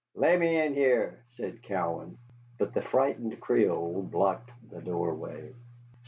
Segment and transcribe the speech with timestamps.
[0.15, 2.17] "Lemme in here," said Cowan.
[2.57, 5.53] But the frightened Creole blocked the doorway.